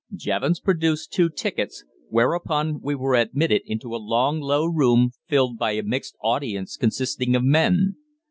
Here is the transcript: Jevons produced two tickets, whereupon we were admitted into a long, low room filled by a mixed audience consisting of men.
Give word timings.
Jevons 0.15 0.59
produced 0.59 1.13
two 1.13 1.29
tickets, 1.29 1.85
whereupon 2.09 2.81
we 2.81 2.95
were 2.95 3.13
admitted 3.13 3.61
into 3.67 3.93
a 3.95 4.01
long, 4.01 4.39
low 4.41 4.65
room 4.65 5.11
filled 5.27 5.59
by 5.59 5.73
a 5.73 5.83
mixed 5.83 6.15
audience 6.23 6.75
consisting 6.75 7.35
of 7.35 7.43
men. 7.43 7.97